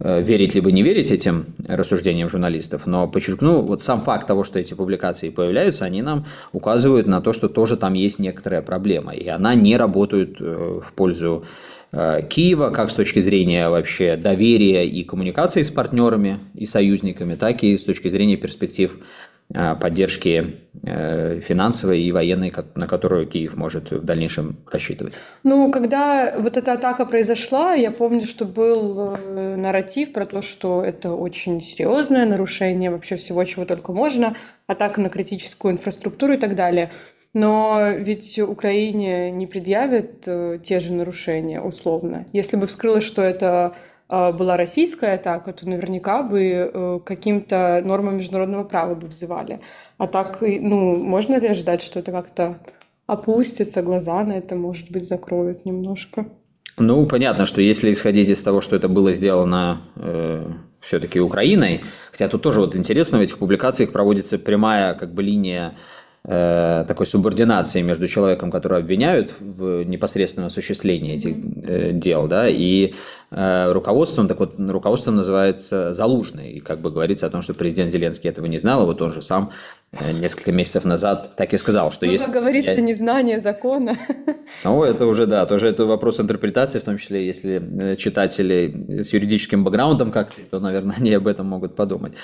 [0.00, 4.58] Э, верить либо не верить этим рассуждениям журналистов, но подчеркну, вот сам факт того, что
[4.58, 9.28] эти публикации появляются, они нам указывают на то, что тоже там есть некоторая проблема, и
[9.28, 11.44] она не работает э, в пользу
[11.92, 17.62] э, Киева, как с точки зрения вообще доверия и коммуникации с партнерами и союзниками, так
[17.62, 23.90] и с точки зрения перспектив Э, поддержки э, финансовой и военной, на которую Киев может
[23.90, 25.14] в дальнейшем рассчитывать.
[25.42, 30.82] Ну, когда вот эта атака произошла, я помню, что был э, нарратив про то, что
[30.82, 34.34] это очень серьезное нарушение вообще всего, чего только можно,
[34.66, 36.90] атака на критическую инфраструктуру и так далее.
[37.34, 40.20] Но ведь Украине не предъявят
[40.62, 42.26] те же нарушения, условно.
[42.32, 43.74] Если бы вскрылось, что это
[44.08, 49.60] была российская атака, то наверняка бы э, каким-то нормам международного права бы взывали.
[49.98, 52.58] А так, ну, можно ли ожидать, что это как-то
[53.06, 56.26] опустится, глаза на это, может быть, закроют немножко?
[56.76, 62.28] Ну, понятно, что если исходить из того, что это было сделано э, все-таки Украиной, хотя
[62.28, 65.74] тут тоже вот интересно, в этих публикациях проводится прямая как бы линия
[66.26, 72.94] Э, такой субординации между человеком, которого обвиняют в непосредственном осуществлении этих э, дел, да, и
[73.30, 77.90] э, руководством, так вот, руководством называется Залужный, и как бы говорится о том, что президент
[77.90, 79.52] Зеленский этого не знал, и вот он же сам
[80.12, 82.24] несколько месяцев назад так и сказал, что ну, есть...
[82.24, 82.80] как говорится, я...
[82.80, 83.96] незнание закона.
[84.62, 89.12] Ну, это уже, да, тоже это вопрос интерпретации, в том числе, если э, читатели с
[89.12, 92.14] юридическим бэкграундом как-то, то, наверное, они об этом могут подумать.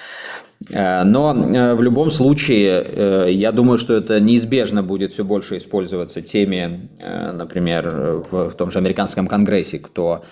[0.68, 5.56] Э, но э, в любом случае, э, я думаю, что это неизбежно будет все больше
[5.56, 6.88] использоваться теми,
[7.32, 7.88] например,
[8.30, 10.22] в том же американском конгрессе, кто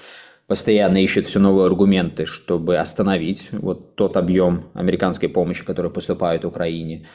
[0.49, 7.07] постоянно ищет все новые аргументы, чтобы остановить вот тот объем американской помощи, который поступает Украине.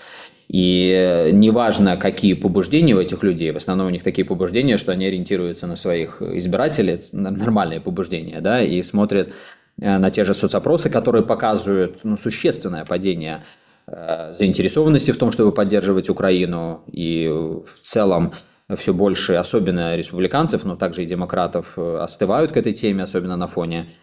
[0.48, 5.06] И неважно, какие побуждения у этих людей, в основном у них такие побуждения, что они
[5.08, 9.34] ориентируются на своих избирателей, нормальные побуждения, да, и смотрят
[9.82, 13.44] Э, на те же соцопросы, которые показывают ну, существенное падение
[13.88, 18.34] э, заинтересованности в том, чтобы поддерживать Украину, и в целом
[18.78, 23.48] все больше, особенно республиканцев, но также и демократов, э, остывают к этой теме, особенно на
[23.48, 23.94] фоне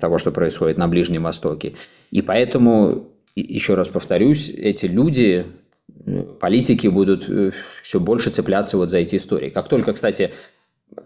[0.00, 1.72] того, что происходит на Ближнем Востоке.
[2.10, 5.46] И поэтому, еще раз повторюсь, эти люди,
[6.40, 7.26] политики будут
[7.82, 9.48] все больше цепляться вот за эти истории.
[9.48, 10.30] Как только, кстати,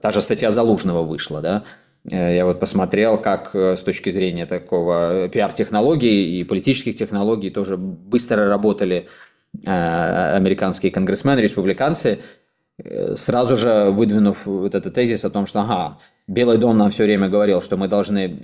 [0.01, 1.63] та же статья Залужного вышла, да,
[2.11, 7.51] Э, я вот посмотрел, как э, с точки зрения такого э, пиар-технологий и политических технологий
[7.51, 9.09] тоже быстро работали
[9.65, 12.19] американские конгрессмены, республиканцы,
[13.15, 17.29] сразу же выдвинув вот этот тезис о том, что ага, Белый дом нам все время
[17.29, 18.41] говорил, что мы должны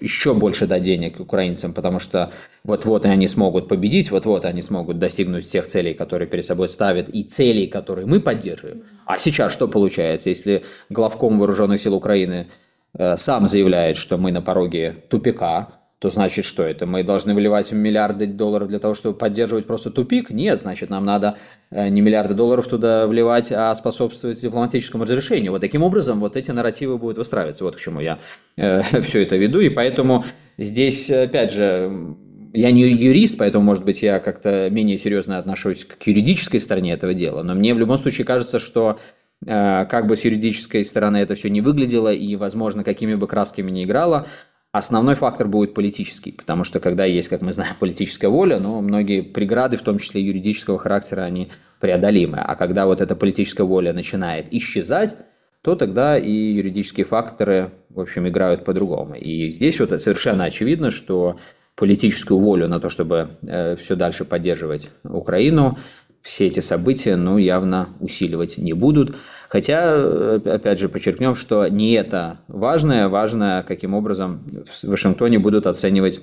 [0.00, 2.32] еще больше дать денег украинцам, потому что
[2.64, 7.22] вот-вот они смогут победить, вот-вот они смогут достигнуть тех целей, которые перед собой ставят, и
[7.22, 8.82] целей, которые мы поддерживаем.
[9.06, 12.48] А сейчас что получается, если главком вооруженных сил Украины–
[12.96, 16.86] Э, сам заявляет, что мы на пороге тупика, то значит что это?
[16.86, 20.30] Мы должны выливать миллиарды долларов для того, чтобы поддерживать просто тупик?
[20.30, 21.36] Нет, значит нам надо
[21.70, 25.52] э, не миллиарды долларов туда вливать, а способствовать дипломатическому разрешению.
[25.52, 27.64] Вот таким образом вот эти нарративы будут выстраиваться.
[27.64, 28.18] Вот к чему я
[28.56, 29.60] э, все это веду.
[29.60, 30.24] И поэтому
[30.58, 32.16] здесь, опять же,
[32.52, 37.14] я не юрист, поэтому, может быть, я как-то менее серьезно отношусь к юридической стороне этого
[37.14, 37.42] дела.
[37.42, 38.98] Но мне в любом случае кажется, что
[39.46, 43.70] Э, как бы с юридической стороны это все не выглядело и, возможно, какими бы красками
[43.70, 44.26] не играло,
[44.74, 49.20] основной фактор будет политический, потому что когда есть, как мы знаем, политическая воля, ну, многие
[49.20, 52.38] преграды, в том числе юридического характера, они преодолимы.
[52.38, 55.16] А когда вот эта политическая воля начинает исчезать,
[55.62, 59.14] то тогда и юридические факторы, в общем, играют по-другому.
[59.14, 61.38] И здесь вот совершенно очевидно, что
[61.76, 65.78] политическую волю на то, чтобы э, все дальше поддерживать Украину,
[66.20, 69.14] все эти события, ну, явно усиливать не будут.
[69.54, 76.20] Хотя, опять же, подчеркнем, что не это важное, важное, каким образом в Вашингтоне будут оценивать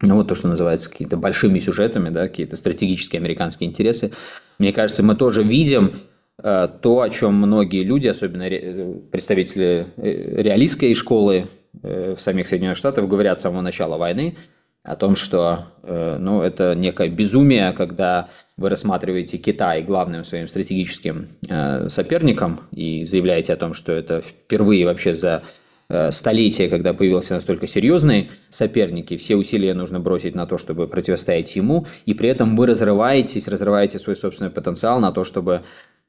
[0.00, 4.12] ну, вот то, что называется какими-то большими сюжетами, да, какие-то стратегические американские интересы.
[4.58, 5.96] Мне кажется, мы тоже видим
[6.42, 11.48] э, то, о чем многие люди, особенно ре, представители э, реалистской школы
[11.82, 14.34] э, в самих Соединенных Штатах, говорят с самого начала войны,
[14.86, 21.28] о том, что э, ну, это некое безумие, когда вы рассматриваете Китай главным своим стратегическим
[21.48, 25.42] э, соперником и заявляете о том, что это впервые вообще за
[25.88, 30.86] э, столетие, когда появился настолько серьезный соперник, и все усилия нужно бросить на то, чтобы
[30.86, 35.62] противостоять ему, и при этом вы разрываетесь, разрываете свой собственный потенциал на то, чтобы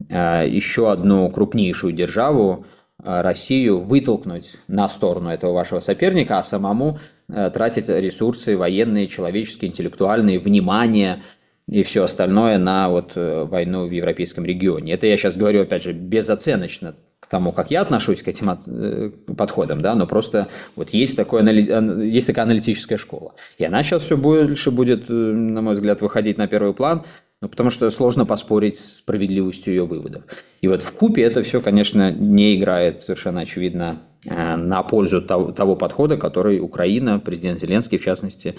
[0.10, 2.68] еще одну крупнейшую державу
[3.00, 11.22] Россию вытолкнуть на сторону этого вашего соперника, а самому тратить ресурсы военные, человеческие, интеллектуальные, внимание
[11.68, 14.94] и все остальное на вот войну в европейском регионе.
[14.94, 19.10] Это я сейчас говорю, опять же, безоценочно к тому, как я отношусь к этим э,
[19.36, 23.34] подходам, да, но просто вот есть, такое, есть такая аналитическая школа.
[23.58, 27.04] И она сейчас все больше будет, э, на мой взгляд, выходить на первый план,
[27.42, 30.24] ну, потому что сложно поспорить с справедливостью ее выводов.
[30.62, 35.52] И вот в купе это все, конечно, не играет совершенно очевидно э, на пользу того,
[35.52, 38.58] того подхода, который Украина, президент Зеленский, в частности,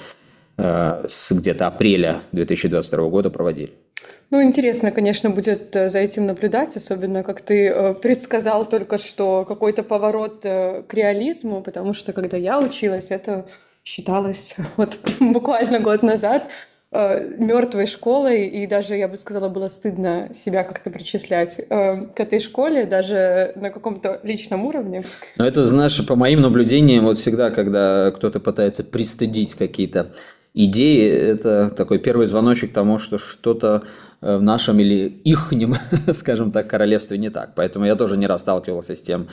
[0.56, 3.72] с где-то апреля 2022 года проводили.
[4.30, 9.46] Ну, интересно, конечно, будет э, за этим наблюдать, особенно как ты э, предсказал только что
[9.46, 13.46] какой-то поворот э, к реализму, потому что когда я училась, это
[13.84, 16.44] считалось вот буквально год назад
[16.90, 22.86] мертвой школой, и даже, я бы сказала, было стыдно себя как-то причислять к этой школе,
[22.86, 25.02] даже на каком-то личном уровне.
[25.36, 30.14] Но это, знаешь, по моим наблюдениям, вот всегда, когда кто-то пытается пристыдить какие-то
[30.54, 35.76] идеи, это такой первый звоночек тому, что что-то Э, в нашем или ихнем,
[36.12, 37.52] скажем так, королевстве не так.
[37.54, 39.28] Поэтому я тоже не раз сталкивался с тем,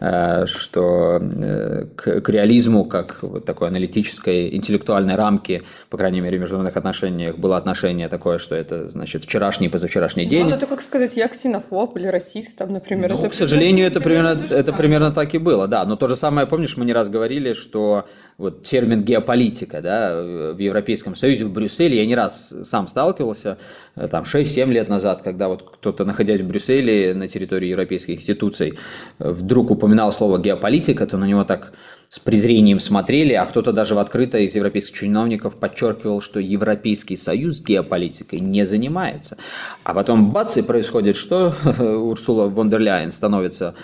[0.00, 6.38] э, что э, к, к реализму, как вот такой аналитической, интеллектуальной рамки, по крайней мере,
[6.38, 10.48] в международных отношениях, было отношение такое, что это, значит, вчерашний, позавчерашний день.
[10.48, 13.10] Ну, это как сказать, я ксенофоб или расист, там, например.
[13.10, 15.84] Ну, это, к сожалению, это примерно, это примерно так и было, да.
[15.84, 18.06] Но то же самое, помнишь, мы не раз говорили, что
[18.36, 20.20] вот термин геополитика, да,
[20.52, 23.58] в Европейском Союзе, в Брюсселе, я не раз сам сталкивался,
[23.94, 28.78] там, там 6-7 лет назад, когда вот кто-то, находясь в Брюсселе на территории европейских институций,
[29.18, 31.72] вдруг упоминал слово геополитика, то на него так
[32.08, 37.60] с презрением смотрели, а кто-то даже в открыто из европейских чиновников подчеркивал, что Европейский Союз
[37.60, 39.36] геополитикой не занимается.
[39.84, 41.54] А потом бац, и происходит что?
[41.78, 43.74] Урсула фон дер Ляйен становится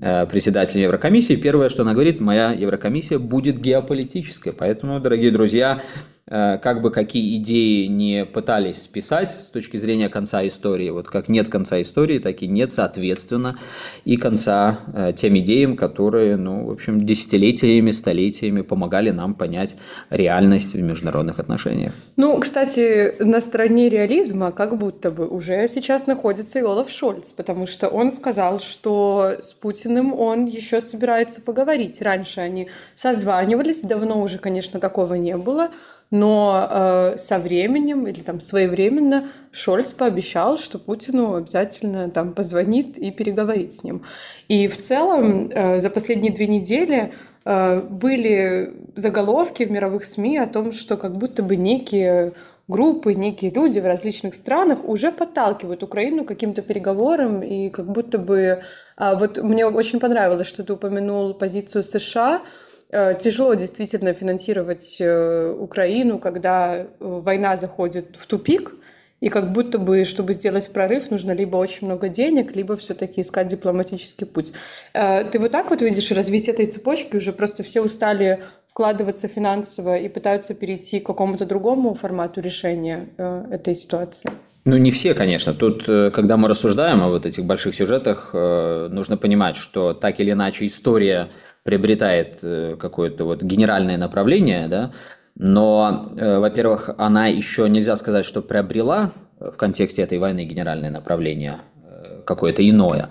[0.00, 1.36] э, председателем Еврокомиссии.
[1.36, 4.52] Первое, что она говорит, моя Еврокомиссия будет геополитической.
[4.52, 5.82] Поэтому, дорогие друзья,
[6.19, 11.28] Э, как бы какие идеи не пытались списать с точки зрения конца истории, вот как
[11.28, 13.58] нет конца истории, так и нет, соответственно,
[14.04, 19.76] и конца э, тем идеям, которые, ну, в общем, десятилетиями, столетиями помогали нам понять
[20.10, 21.92] реальность в международных отношениях.
[22.16, 27.66] Ну, кстати, на стороне реализма как будто бы уже сейчас находится и Олаф Шольц, потому
[27.66, 32.00] что он сказал, что с Путиным он еще собирается поговорить.
[32.00, 35.70] Раньше они созванивались, давно уже, конечно, такого не было,
[36.10, 43.10] но э, со временем или там своевременно Шольц пообещал, что Путину обязательно там позвонит и
[43.10, 44.02] переговорит с ним.
[44.48, 47.12] И в целом э, за последние две недели
[47.44, 52.32] э, были заголовки в мировых СМИ о том, что как будто бы некие
[52.66, 58.62] группы, некие люди в различных странах уже подталкивают Украину каким-то переговорам, и как будто бы...
[58.96, 62.42] А вот мне очень понравилось, что ты упомянул позицию США,
[62.90, 68.74] тяжело действительно финансировать э, Украину, когда э, война заходит в тупик,
[69.20, 73.48] и как будто бы, чтобы сделать прорыв, нужно либо очень много денег, либо все-таки искать
[73.48, 74.52] дипломатический путь.
[74.94, 77.16] Ты вот так вот видишь развитие этой цепочки?
[77.16, 83.10] Уже просто все устали вкладываться финансово и пытаются перейти к какому-то другому формату решения
[83.50, 84.30] этой ситуации?
[84.64, 85.52] Ну, не все, конечно.
[85.52, 90.64] Тут, когда мы рассуждаем о вот этих больших сюжетах, нужно понимать, что так или иначе
[90.64, 91.28] история
[91.62, 94.92] приобретает э, какое-то вот генеральное направление, да,
[95.34, 101.58] но, э, во-первых, она еще нельзя сказать, что приобрела в контексте этой войны генеральное направление
[101.82, 103.10] э, какое-то иное.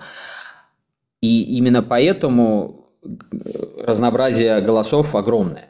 [1.20, 2.88] И именно поэтому
[3.82, 5.66] разнообразие голосов огромное.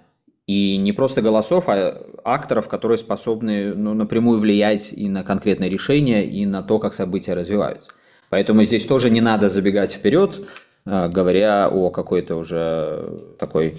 [0.47, 6.25] И не просто голосов, а акторов, которые способны ну, напрямую влиять и на конкретные решения,
[6.25, 7.93] и на то, как события развиваются.
[8.31, 13.77] Поэтому здесь тоже не надо забегать вперед, Э, говоря о какой-то уже такой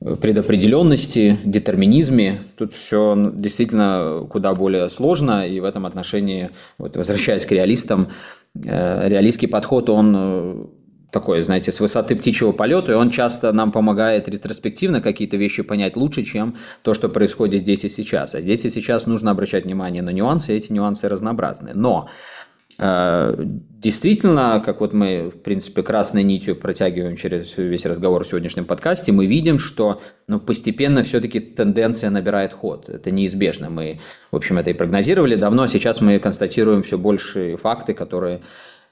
[0.00, 2.40] предопределенности, детерминизме.
[2.56, 8.08] Тут все действительно куда более сложно, и в этом отношении, вот возвращаясь к реалистам,
[8.54, 10.64] э, реалистский подход, он э,
[11.12, 15.96] такой, знаете, с высоты птичьего полета, и он часто нам помогает ретроспективно какие-то вещи понять
[15.96, 18.34] лучше, чем то, что происходит здесь и сейчас.
[18.34, 21.72] А здесь и сейчас нужно обращать внимание на нюансы, и эти нюансы разнообразны.
[21.74, 22.39] Но Э,
[22.80, 29.12] действительно, как вот мы, в принципе, красной нитью протягиваем через весь разговор в сегодняшнем подкасте,
[29.12, 32.88] мы видим, что ну, постепенно все-таки тенденция набирает ход.
[32.88, 33.68] Это неизбежно.
[33.68, 34.00] Мы,
[34.30, 35.66] в общем, это и прогнозировали давно.
[35.66, 38.40] Сейчас мы констатируем все больше факты, которые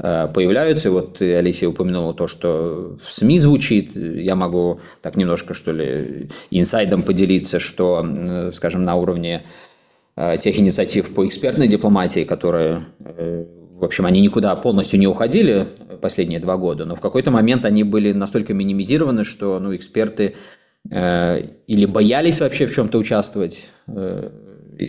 [0.01, 0.91] э, появляются.
[0.91, 3.97] Вот Алисия упомянула то, что в СМИ звучит.
[3.97, 8.07] Я могу так немножко, что ли, инсайдом поделиться, что,
[8.53, 9.45] скажем, на уровне
[10.15, 12.85] э, тех инициатив по экспертной дипломатии, которые
[13.79, 15.69] в общем, они никуда полностью не уходили
[16.03, 20.35] последние два года, но в какой-то момент они были настолько минимизированы, что ну, эксперты
[20.91, 24.31] э, или боялись вообще в чем-то участвовать, э,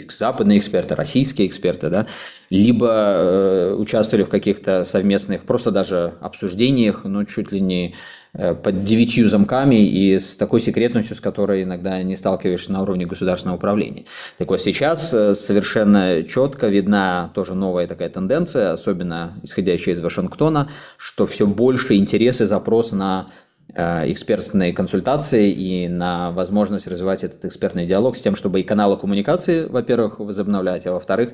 [0.10, 2.08] западные эксперты, российские эксперты, да,
[2.50, 7.96] либо э, участвовали в каких-то совместных, просто даже обсуждениях, ну, чуть ли не
[8.34, 13.08] Э, под девятью замками и с такой секретностью, с которой иногда не сталкиваешься на уровне
[13.08, 14.06] государственного управления.
[14.38, 20.70] Так вот сейчас э, совершенно четко видна тоже новая такая тенденция, особенно исходящая из Вашингтона,
[20.98, 23.30] что все больше интерес и запрос на
[23.74, 29.66] экспертные консультации и на возможность развивать этот экспертный диалог с тем, чтобы и каналы коммуникации,
[29.66, 31.34] во-первых, возобновлять, а во-вторых,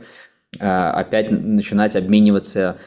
[0.59, 2.77] опять начинать обмениваться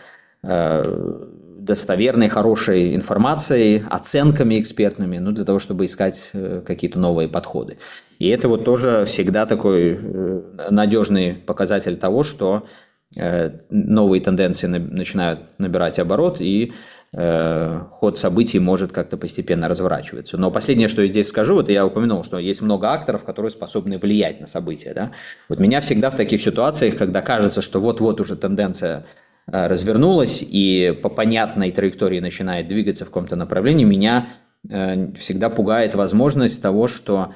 [1.69, 7.79] достоверной, хорошей информацией, оценками экспертными, ну, для того, чтобы искать э, какие-то новые подходы.
[8.19, 12.67] И это вот тоже всегда такой э, надежный показатель того, что
[13.15, 16.73] э, новые тенденции начинают набирать оборот, и
[17.11, 20.37] ход событий может как-то постепенно разворачиваться.
[20.37, 23.97] Но последнее, что я здесь скажу, вот я упомянул, что есть много акторов, которые способны
[23.99, 24.93] влиять на события.
[24.93, 25.13] Да?
[25.49, 29.07] Вот меня всегда в таких ситуациях, когда кажется, что вот-вот уже тенденция
[29.51, 34.29] Э, развернулась и по понятной траектории начинает двигаться в каком-то направлении, меня
[34.69, 37.33] э, всегда пугает возможность того, что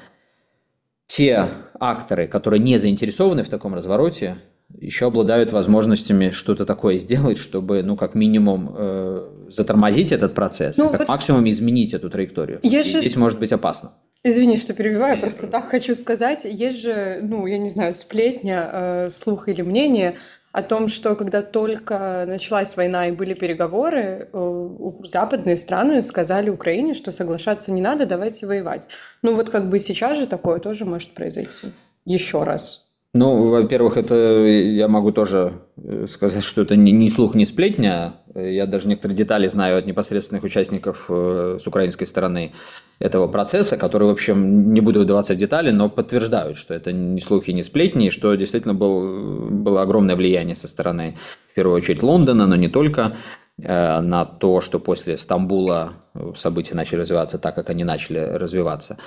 [1.07, 1.47] те
[1.79, 4.35] акторы, которые не заинтересованы в таком развороте,
[4.79, 10.89] еще обладают возможностями что-то такое сделать, чтобы, ну, как минимум, э, затормозить этот процесс, ну,
[10.89, 12.59] как вот максимум изменить эту траекторию.
[12.63, 12.99] Я и же...
[12.99, 13.91] Здесь может быть опасно.
[14.25, 16.45] Извини, что перебиваю, просто так хочу сказать.
[16.45, 20.15] Есть же, ну, я не знаю, сплетня, э, слух или мнение
[20.53, 24.71] о том, что когда только началась война и были переговоры, э,
[25.03, 28.87] западные страны сказали Украине, что соглашаться не надо, давайте воевать.
[29.23, 31.73] Ну вот как бы сейчас же такое тоже может произойти.
[32.05, 32.82] Еще раз.
[33.15, 38.15] Ну, во-первых, это я могу тоже э, сказать, что это не слух, не сплетня.
[38.33, 42.53] Я даже некоторые детали знаю от непосредственных участников э, с украинской стороны
[42.97, 47.21] этого процесса, которые, в общем, не буду вдаваться в детали, но подтверждают, что это не
[47.21, 51.15] слухи, не сплетни, и что действительно был, было огромное влияние со стороны,
[51.51, 53.15] в первую очередь, Лондона, но не только,
[53.61, 55.93] э, на то, что после Стамбула
[56.35, 58.97] события начали развиваться так, как они начали развиваться.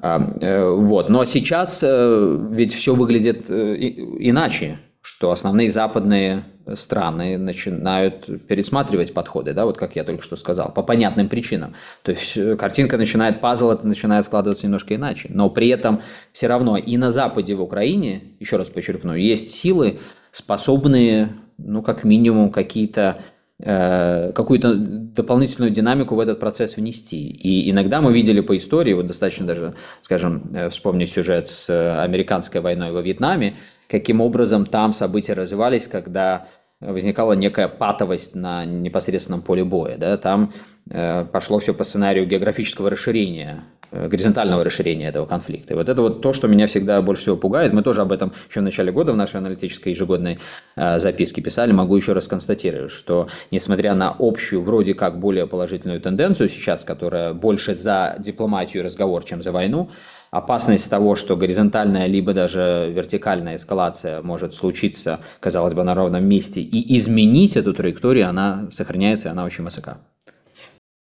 [0.00, 1.08] А, э, вот.
[1.08, 3.74] Но сейчас э, ведь все выглядит э,
[4.18, 6.44] иначе, что основные западные
[6.74, 11.74] страны начинают пересматривать подходы, да, вот как я только что сказал, по понятным причинам.
[12.02, 15.28] То есть картинка начинает, пазл это начинает складываться немножко иначе.
[15.32, 19.98] Но при этом все равно и на Западе, в Украине, еще раз подчеркну, есть силы,
[20.30, 23.22] способные, ну, как минимум, какие-то
[23.60, 27.28] какую-то дополнительную динамику в этот процесс внести.
[27.28, 32.00] И иногда мы видели по истории, вот достаточно даже, скажем, э, вспомню сюжет с э,
[32.00, 33.56] американской войной во Вьетнаме,
[33.88, 36.46] каким образом там события развивались, когда
[36.80, 39.96] возникала некая патовость на непосредственном поле боя.
[39.96, 40.16] Да?
[40.18, 40.52] Там
[40.88, 45.74] э, пошло все по сценарию географического расширения Э, горизонтального расширения этого конфликта.
[45.74, 47.72] И вот это вот то, что меня всегда больше всего пугает.
[47.72, 50.38] Мы тоже об этом еще в начале года в нашей аналитической ежегодной
[50.76, 51.72] э, записке писали.
[51.72, 57.34] Могу еще раз констатировать, что несмотря на общую, вроде как более положительную тенденцию сейчас, которая
[57.34, 59.90] больше за дипломатию и разговор, чем за войну,
[60.30, 66.60] опасность того, что горизонтальная либо даже вертикальная эскалация может случиться, казалось бы, на ровном месте,
[66.60, 69.98] и изменить эту траекторию, она сохраняется, и она очень высока.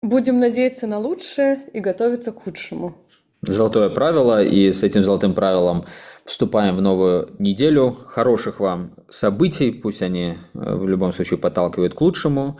[0.03, 2.93] Будем надеяться на лучшее и готовиться к худшему.
[3.41, 5.85] Золотое правило, и с этим золотым правилом
[6.25, 7.97] вступаем в новую неделю.
[8.07, 12.59] Хороших вам событий, пусть они э, в любом случае подталкивают к лучшему.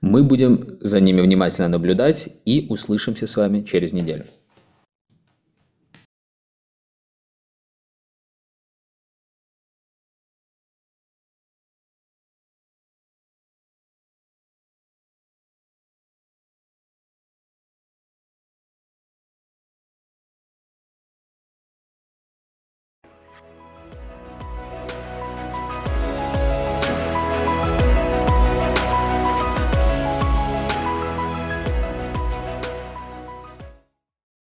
[0.00, 4.24] Мы будем за ними внимательно наблюдать и услышимся с вами через неделю.